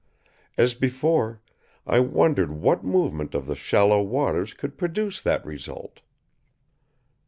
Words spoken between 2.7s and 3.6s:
movement of the